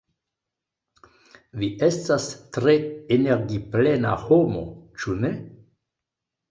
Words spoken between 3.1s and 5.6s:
energiplena homo, ĉu ne?"